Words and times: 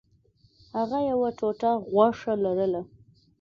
هغه 0.77 0.99
یوه 1.11 1.29
ټوټه 1.37 1.71
غوښه 1.91 2.33
لرله. 2.43 2.81